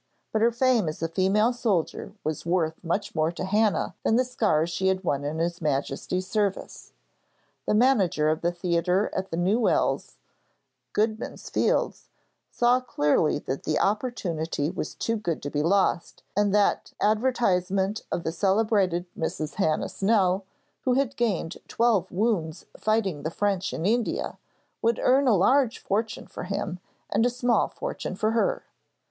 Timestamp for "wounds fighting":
22.11-23.21